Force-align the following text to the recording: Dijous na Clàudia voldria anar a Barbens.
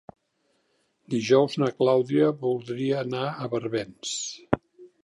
Dijous 1.15 1.57
na 1.65 1.69
Clàudia 1.83 2.33
voldria 2.47 2.99
anar 3.07 3.25
a 3.47 3.53
Barbens. 3.55 4.21